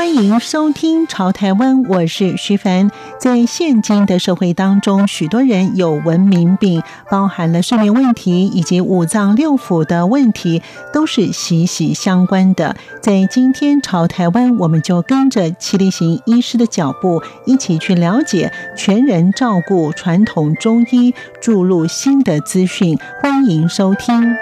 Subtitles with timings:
[0.00, 2.90] 欢迎收听《潮台湾》，我是徐凡。
[3.20, 12.74] 在现今的社会当中，许多人有文明病，包含了睡眠问题以及五脏六腑的问题，都是息息相关的。
[13.02, 22.98] 在今天《潮台湾》，我们就跟着戚立行医师的脚步，一起去了解全人照顾传统中医注入新的资讯。
[23.20, 24.34] 欢迎收听。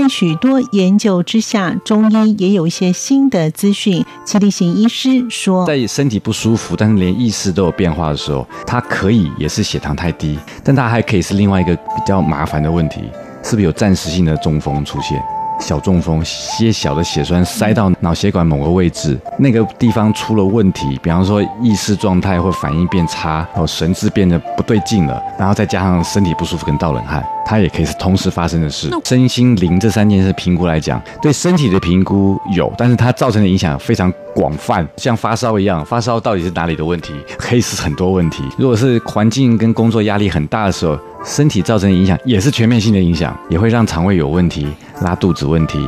[0.00, 4.04] 在许多研究之下，中医也有一些新的资讯。
[4.24, 13.00] 齐立行医师说，在身体不舒服，但是连意识都有变化的时候，它可以也是血糖太低，但它还可以是另外一个比较麻烦的问题，
[13.42, 15.20] 是不是有暂时性的中风出现？
[15.58, 28.90] 小中风，些小的血栓塞到脑血管某个位置，那个地方出了问题，比方说意识状态或反应变差，然后神志变得不对劲了，然后再加上身体不舒服跟盗冷汗，它也可以是同时发生的事。
[29.04, 37.12] 身心灵这三件事评估来讲，对身体的评估有，但是它造成的影响非常广泛，像发烧一样，发烧到底是哪里的问题？
[37.36, 38.42] 可以是很多问题。
[38.56, 44.66] 如果是环境跟工作压力很大的时候，身体造成影响也是全面性的影响，也会让肠胃有问题、
[45.02, 45.78] 拉肚子问题，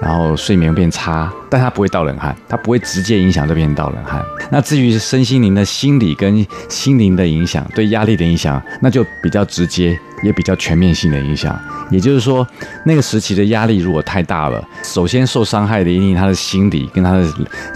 [0.00, 1.32] 然后睡眠变差。
[1.48, 4.22] 但它不会盗冷汗，它不会直接影响这边盗冷汗。
[4.50, 11.58] 那至于身心灵的心理跟心灵的影响，对压力的影响，那就比较直接，也比较全面性的影响。
[11.90, 12.46] 也就是说，
[12.84, 17.32] 那个时期的压力如果太大了，首先受伤害的一定他的心理跟他的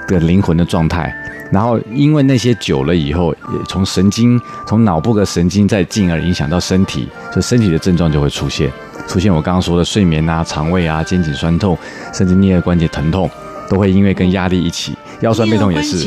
[0.08, 1.14] 的灵魂的状态。
[1.52, 8.70] 然后因为那些久了以后，也从神经、从脑部的神经再进而影响到身体，所以身体的症状就会出现，
[9.10, 11.76] 出现我刚刚说的睡眠啊、肠胃啊、肩颈酸痛，
[12.14, 13.28] 甚至颞顎关节疼痛，
[13.68, 15.98] 都会因为跟压力一起，腰酸背痛也是，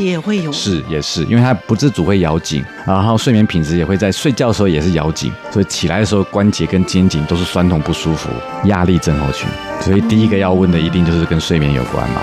[0.54, 8.30] 是也是，因为它不自主会咬紧，然后睡眠品质也会在睡觉的时候也是咬紧，所以起来的时候关节跟肩颈都是酸痛不舒服，
[8.70, 9.50] 压力症候群，
[9.82, 12.22] 所以第一个要问的一定就是跟睡眠有关嘛。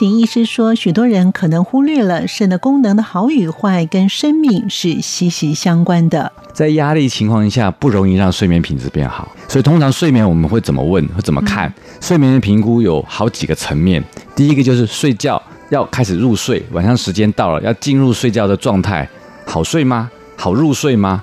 [0.00, 6.32] 行医师说，许多人可能忽略了肾的功能的好与坏跟生命是息息相关的。
[6.54, 11.68] 在压力情况下，不容易让睡眠品质变好，所以通常睡眠我们会怎么问，会怎么看？
[11.68, 14.02] 嗯、睡眠的评估有好几个层面。
[14.34, 19.06] 第一个就是睡觉要开始入睡，晚上时间到了，要进入睡觉的状态，
[19.44, 20.10] 好睡吗？
[20.34, 21.22] 好入睡吗？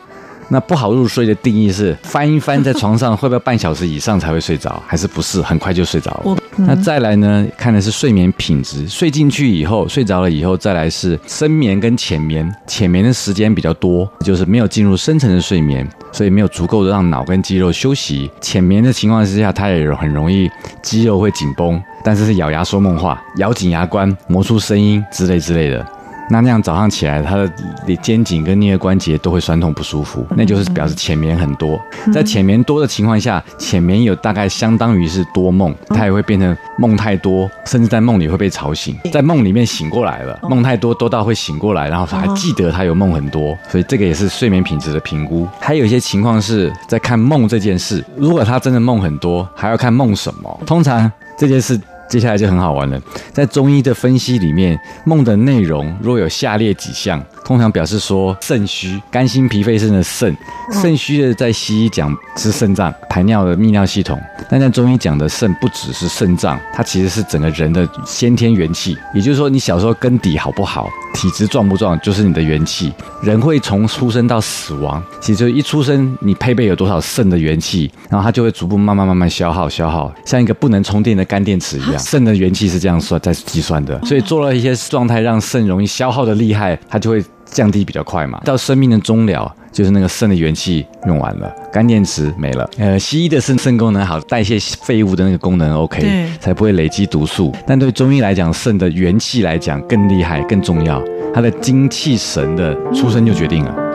[0.49, 6.37] 那不好入睡的定义是翻一翻在床上会不会半小时以上才会睡着，还是不是很快就睡着了？
[6.57, 7.45] 那再来呢？
[7.57, 12.51] 看的是睡眠品质，睡进去以后，睡着了以后，再来是深眠跟浅眠。
[12.65, 18.29] 浅眠的时间比较多，就是没有进入深层的睡眠，所以没有足够的让脑跟肌肉休息。
[18.41, 20.49] 浅眠的情况之下，它也很容易
[20.81, 25.85] 肌肉会紧绷，但是是咬牙说梦话，咬紧牙关，磨出声音之类之类的。
[26.29, 31.79] 那那样早上起来，他的肩颈跟颞顎关节都会酸痛不舒服，那就是表示浅眠很多。
[32.13, 45.47] 在浅眠多的情况下，浅眠有大概相当于是多梦，它也会变成梦太多，甚至在梦里会被吵醒，在梦里面醒过来了，梦太多多到会醒过来，然后还记得他有梦很多，所以这个也是睡眠品质的评估。
[45.59, 50.59] 还有一些情况是在看梦这件事，如果他真的梦很多，还要看梦什么。
[50.65, 51.79] 通常这件事。
[52.09, 53.01] 接下来就很好玩了，
[53.33, 60.35] 在中医的分析里面，梦的内容若有下列几项，通常表示说肾虚，肝心脾肺肾的肾，
[60.71, 64.19] 肾虚的在西医讲是肾脏、排尿的泌尿系统，
[64.49, 72.93] 但在中医讲的肾不只是肾脏，它其实是整个人的先天元气，也就是说你小时候根底好不好，体质壮不壮，就是你的元气。
[73.21, 81.96] 人会从出生到死亡，其实就一出生你配备有多少肾的元气，然后它就会逐步慢慢慢慢消耗消耗，像一个不能充电的干电池一样。
[81.97, 88.41] 肾的元气是这样算在计算的，所以做了一些状态，让肾容易消耗的厉害，它就会降低比较快嘛。
[88.45, 92.69] 到生命的终了，就是那个肾的元气用完了，干电池没了。
[92.77, 97.53] 呃，西医的肾肾功能好，代谢废物的那个功能 OK，才不会累积毒素。
[97.65, 101.03] 但对中医来讲，肾的元气来讲更厉害、更重要，
[101.33, 103.86] 它的精气神的出生就决定了。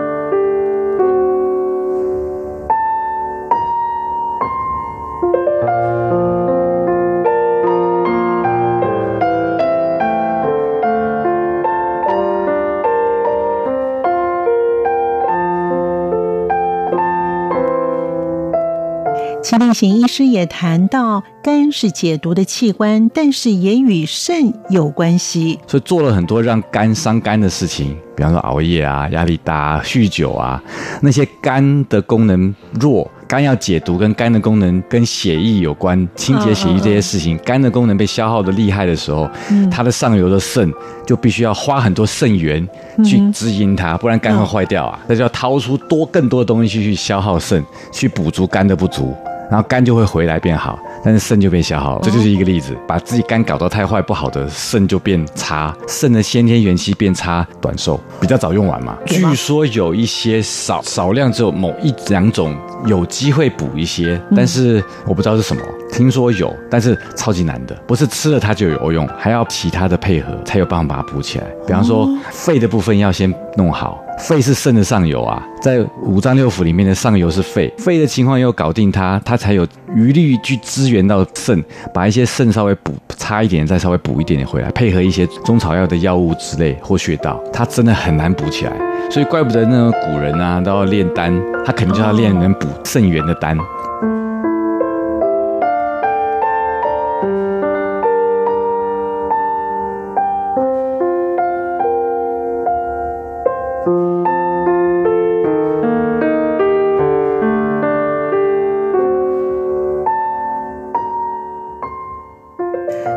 [19.43, 30.63] 立行医师也谈到，肝是解毒的器官，但是也与肾有关系，所以做了很多让肝伤肝的事情，比方说熬夜啊、压力大啊、酗酒啊，
[31.03, 33.11] 那些肝的功能弱。
[33.29, 39.27] 肝要解毒，跟肝的功能跟血液有关，清洁血液这些事情，肝的功能被消耗的厉害的时候，
[39.71, 40.71] 它的上游的肾
[41.07, 42.69] 就必须要花很多肾源
[43.03, 45.01] 去滋阴它，不然肝会坏掉啊。
[45.09, 49.17] 那就要掏出多更多的东西去去消耗肾，去补足肝的不足，
[49.53, 50.79] 然后肝就会回来变好。
[51.05, 52.75] 但是肾就被消耗了，这就是一个例子。
[52.87, 58.97] 把自己肝搞得太坏不好的肾就变差，肾的先天元气变差，短寿，比较早用完嘛。
[59.05, 62.57] 据说有一些少少量，只有某一两种
[62.87, 65.63] 有机会补一些，但是我不知道是什么。
[65.93, 71.45] 听说有，但是超级难的，不是吃了它就有用，还要其他的配合才有办法把它补起来。
[71.67, 74.03] 比方说肺的部分要先弄好。
[74.19, 88.73] 肺是肾的上游啊，在五脏六腑里面的上游是肺，肺的情况要搞定它，它才有余力去支援到肾，把一些肾稍微补差一点，再稍微补一点点回来，配合一些中草药的药物之类或穴道，它真的很难补起来，
[89.11, 91.35] 所以怪不得那个古人啊都要炼丹，
[91.65, 93.57] 他肯定就要炼能补肾元的丹。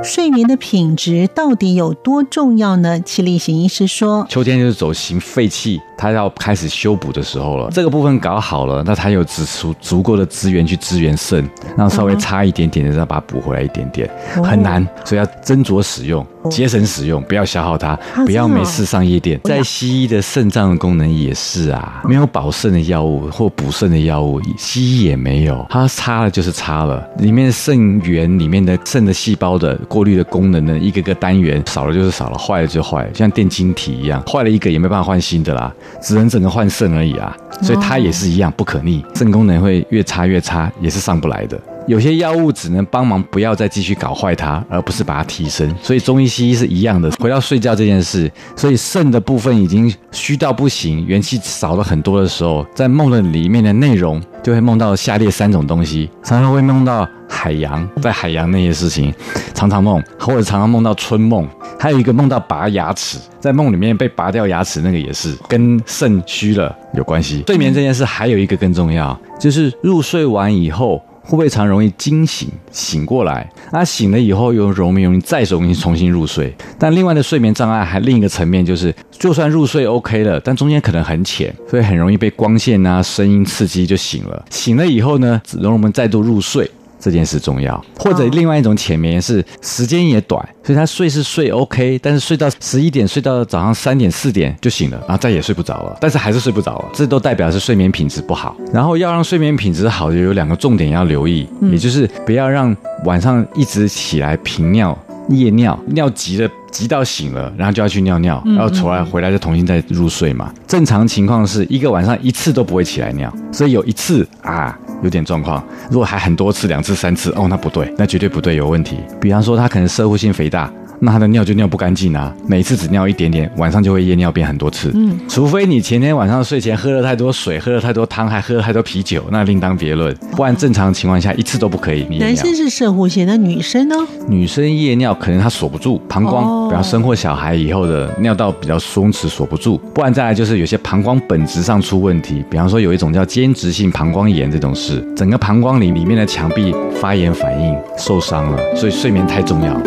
[0.03, 2.99] 睡眠的品质到底有多重要呢？
[3.01, 7.69] 戚立行医师说，秋天就是走行废气，它要开始修补的时候了。
[7.71, 14.09] 这个部分搞好了，那它有足足足够的资源去支援肾，然后稍微差一点点的，再把它补回来一点点，
[14.43, 16.25] 很难，所以要斟酌使用。
[16.49, 19.39] 节省使用，不要消耗它，不要没事上夜店。
[19.43, 27.05] 在西医的肾脏的功能也是啊，没有保肾的药物或补肾的药物，西医也没有，它差了就是差了。
[27.19, 37.35] 里面肾源里面的肾的细胞的过滤的功能呢，一个个单元少了就是少了，坏了就坏了，像电晶体一样，坏了一个也没办法换新的啦，只能整个换肾而已啊。
[37.61, 41.57] 所以它也是一样不可逆，肾功能会越差越差，也是上不来的。
[41.87, 45.71] 有些药物只能帮忙，不要再继续搞坏它，而不是把它提升。
[45.83, 47.11] 所以中医西医是一样的。
[47.19, 59.13] 回到睡觉这件事，所以肾的部分已经虚到不行，元气少了很多的时候，在梦的里面的内容就会梦到下列三种东西：常常会梦到海洋，在海洋那些事情，
[59.53, 61.47] 常常梦，或者常常梦到春梦。
[61.79, 67.43] 还有一个梦到拔牙齿，在梦里面被拔掉牙齿，那个也是跟肾虚了有关系。
[67.45, 70.99] 睡眠这件事还有一个更重要，就是入睡完以后。
[71.25, 73.49] 会不会常容易惊醒，醒过来？
[73.71, 76.55] 那醒了以后又容易容易再容易重新入睡？
[76.77, 84.45] 但另外的睡眠障碍还另一个层面就是，就算入睡 OK 了，但中间可能很浅，所以很容易被光线啊、声音刺激就醒了。
[84.51, 86.69] 醒了以后呢，只能我们再度入睡。
[86.99, 98.55] 这件事重要，或者另外一种浅眠是时间也短，所以他睡是睡 OK，但是睡到十一点，睡到早上三点四点就醒了，然后再也睡不着了，但是还是睡不着了，这都代表是睡眠品质不好。
[98.73, 102.75] 然后要让睡眠品质好，就有两个重点要留意，也就是不要让
[103.05, 104.97] 晚上一直起来频尿。
[105.29, 110.53] 夜尿尿急了，急到醒了，然后就要去尿尿，然后出来回来就重新再入睡嘛。
[110.67, 115.63] 正常情况是一个晚上一次都不会起来尿，所以有一次啊有点状况。
[115.89, 118.97] 如果还很多次，两次、三次，哦，那不对，那绝对不对，有问题。
[119.19, 120.71] 比方说他可能摄护性肥大。
[121.05, 124.91] 那他的尿就尿不干净啊，每次只尿一点点，晚上就会夜尿变很多次。
[124.95, 130.13] 嗯，除非你前天晚上睡前喝了太多水，喝了太多汤，还喝了太多啤酒，那另当别论。
[130.35, 132.03] 不然正常情况下一次都不可以。
[132.17, 133.95] 男生是摄护腺，那女生呢？
[134.27, 139.77] 女生夜尿可能她锁不住膀胱，哦、比方生过小孩以后的尿道比较松弛锁不住。
[139.93, 149.79] 不然再来就是有些膀胱本质上出问题，比方说有一种叫间质性膀胱炎这种事，整个膀胱里里面的墙壁发炎反应受伤了，所以睡眠太重要。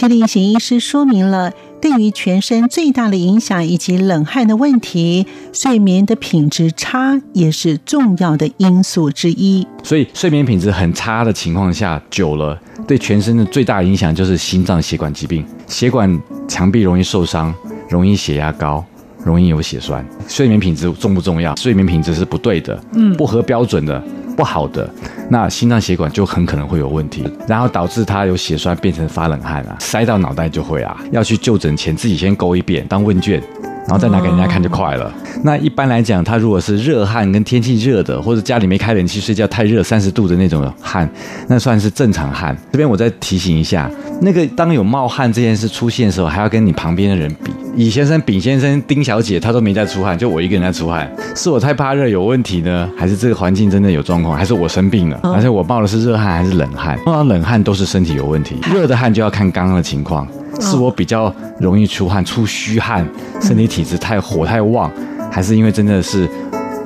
[0.00, 9.66] 戚立行医师说明了对于全身最大的影响以及冷汗的问题，睡眠的品质差也是重要的因素之一。
[9.82, 17.54] 所以睡眠品质很差的情况下，久了对全身的最大影响就是心脏血管疾病，血管墙壁容易受伤，
[17.90, 18.82] 容易血压高，
[19.22, 20.02] 容易有血栓。
[20.26, 21.54] 睡眠品质重不重要？
[21.56, 24.02] 睡眠品质是不对的，嗯，不合标准的。
[24.36, 24.88] 不好的，
[25.30, 33.40] 那心脏血管就很可能会有问题，然后导致他有血栓变成发冷汗啊，塞到脑袋就会啊，要去就诊前自己先勾一遍当问卷，
[33.86, 35.12] 然后再拿给人家看就快了。
[35.44, 41.08] 那一般来讲，他如果是热汗跟天气热的，或者家里没开冷气睡觉太热三十度的那种汗，
[41.46, 42.56] 那算是正常汗。
[42.72, 43.88] 这边我再提醒一下，
[44.20, 47.52] 那个当有冒汗这件事出现的时候，还要跟你旁边的人比。
[47.76, 55.20] 乙先生、丙先生、丁小姐，他都没在出汗，就我一个人在出汗，是我太怕热有问题呢，还是这个环境真的有状况，还是我生病了？
[55.22, 56.98] 而且我冒的是热汗还是冷汗？
[57.06, 60.26] 冒到冷汗都是身体有问题，热的汗就要看刚刚的情况，
[60.60, 63.06] 是我比较容易出汗、出虚汗，
[63.40, 64.90] 身体体质太火太旺，
[65.30, 66.28] 还是因为真的是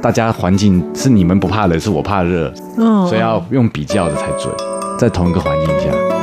[0.03, 4.55] 大家环境是你们不怕冷，是我怕热，所以要用比较的才准，
[4.99, 6.14] 在同一个环境下。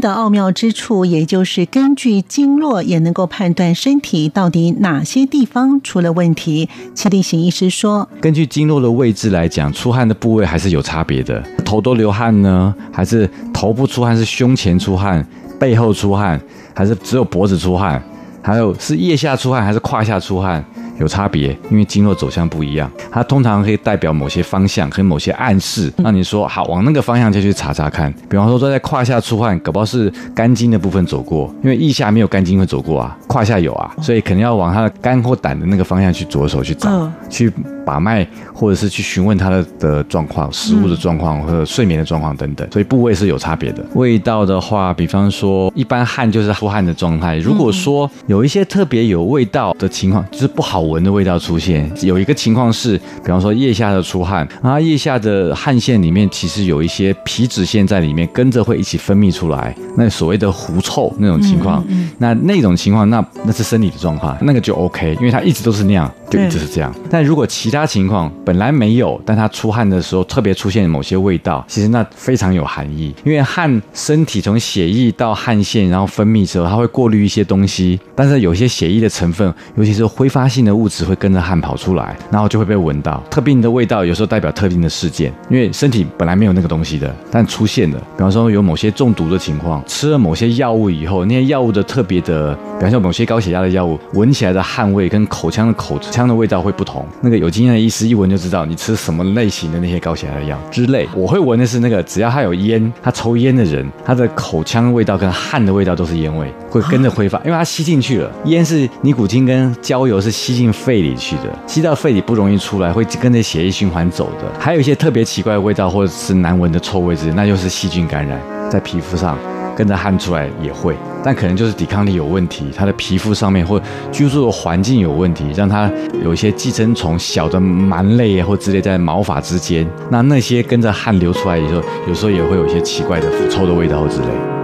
[0.00, 6.68] 的奥妙之处，也就是根据经络也能够判断身体到底哪些地方出了问题。
[6.94, 11.42] 齐立行医师说，根据经络的位置来讲，出汗的部位还是有差别的。
[11.64, 14.16] 头都流汗呢，还是头部出汗？
[14.16, 15.24] 是胸前出汗，
[15.58, 16.40] 背后出汗，
[16.74, 18.02] 还是只有脖子出汗？
[18.42, 20.64] 还有是腋下出汗，还是胯下出汗？
[20.98, 28.12] 有差别，因为经络走向不一样，它通常可以代表某些方向和某些暗示，让你说好往那个方向就去查查看。
[28.28, 37.52] 比方说，说在胯下出汗，搞不好是肝经的部分走过，因为腋下没有肝经会走过啊，胯下有啊，所以肯定要往它的肝或胆的那个方向去着手去找，去
[37.86, 42.68] 把脉，或者是去询问它的的状况、食物的状况或者睡眠的状况等等。
[42.72, 43.84] 所以部位是有差别的。
[43.94, 50.87] 味道的话，比方说一般汗就是出汗的状态，如果说有一些特别有味道的情况，就是不好。
[50.88, 66.94] 闻的味道出现，有一个情况是，比方说腋下的出汗，啊，腋下的汗腺里面其实有一些皮脂腺在里面，跟着会一起分泌出来，那所谓的狐臭那种情况，嗯嗯、那那种情况，那那是生理的状况，那个就 OK，因为它一直都是那样，就一直是这样。
[67.10, 84.04] 但如果其他情况本来没有，但它出汗的时候特别出现某些味道，其实那非常有含义，因为汗身体从血液到汗腺，然后分泌之后，它会过滤一些东西，但是有些血液的成分，尤其是挥发性的物质会跟着汗跑出来，然后就会被闻到特定的味道。
[84.04, 87.98] 有时候代表特定的事件，因为身体本来没有那个东西的，但出现了。
[88.16, 97.04] 比方说有某些中毒的情况，吃了某些药物以后，那些药物的特别的，比方说某些高血压的药物，闻起来的汗味跟口腔的口腔的味道会不同。
[97.20, 101.08] 那个有经验的医师一闻就知道你吃什么类型的那些高血压的药之类。
[101.14, 108.30] 我会闻的是那个，只要他有烟，他抽烟的人，他的口腔味道跟汗的味道都是烟味，会跟着挥发，因为他吸进去了。
[108.44, 114.50] 烟是尼古丁跟焦油是吸进肺里去的，吸到肺里不容易出来，会跟着血液循环走的。
[114.58, 119.36] 还有一些特别奇怪的味道，或者是难闻的臭味之类，那就是细菌感染在皮肤上，
[119.76, 120.94] 跟着汗出来也会，
[121.24, 125.90] 但可能就是抵抗力有问题，他的皮肤上面或居住的环境有问题，让他
[126.22, 134.57] 有一些寄生虫、小的螨类或之类在毛发之间，那那些跟着汗流出来以后，有时候也会有一些奇怪的腐臭的味道之类。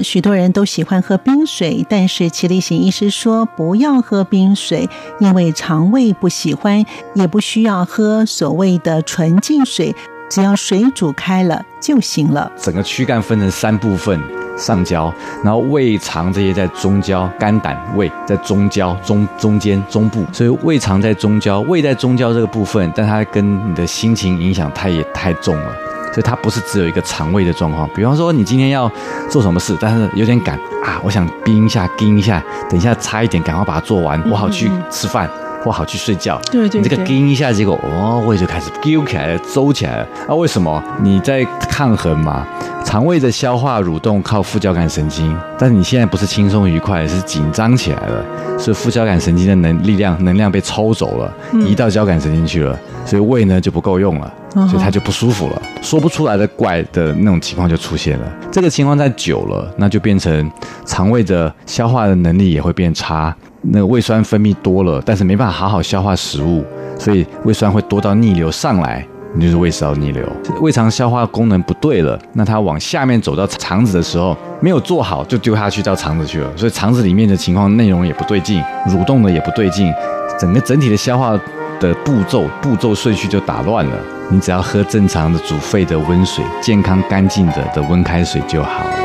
[0.00, 6.84] 许多人都喜欢喝冰水，但是齐立行医师说不要喝冰水，因为肠胃不喜欢，
[7.14, 9.94] 也不需要喝所谓的纯净水，
[10.30, 12.52] 只要水煮开了就行了。
[12.56, 14.20] 整个躯干分成三部分，
[14.56, 25.72] 上焦，然后胃肠这些在中焦，肝胆胃在中焦中中间中部，所以胃肠在中焦，胃在中焦这个部分，但它跟你的心情影响太也太重了。
[26.12, 28.90] 所以它不是只有一个肠胃的状况，比方说你今天要
[29.30, 35.28] 做什么事，但是有点赶啊，我想冰一下，冰一下，等一下差一点，赶快把它做完，我好去吃饭，
[35.62, 36.40] 或好去睡觉。
[36.50, 40.08] 对对，你这个盯一下，结果哦，胃就开始揪起来了，周起来了。
[40.28, 40.82] 啊，为什么？
[41.02, 42.46] 你在抗衡嘛？
[42.84, 48.24] 肠胃的消化蠕动靠副交感神经，但是你现在不是轻松愉快，是紧张起来了，
[48.58, 51.32] 所以副交感神经的能力量能量被抽走了，
[51.64, 54.32] 移到交感神经去了，所以胃呢就不够用了。
[54.68, 58.30] 所以他就不舒服了，说不出来的怪的那种情况就出现了。
[58.50, 60.52] 这个情况再久了，那就变成
[60.84, 66.64] 肠胃的消化的能力也会变差，那个胃酸分泌多了，但是没办法好好消化食物，
[66.98, 70.26] 所以胃酸会多到逆流上来，你就是胃食道逆流。
[70.60, 79.92] 胃肠消化功能不对了，那它往下面走到肠子的时候，没有做好就丢下去到肠子去了，所以肠子里面的情况内容也不对劲，蠕动的也不对劲，
[80.38, 81.38] 整个整体的消化
[81.80, 83.96] 的步骤步骤顺序就打乱了。
[84.30, 89.01] 你只要喝正常的煮沸的温水，健康干净的的温开水就好。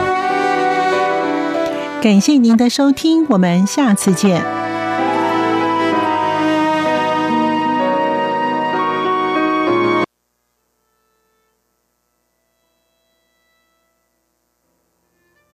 [2.01, 4.56] 感谢您的收听，我们下次见。